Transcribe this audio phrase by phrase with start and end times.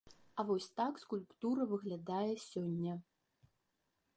[0.37, 2.93] А вось так скульптура выглядае сёння.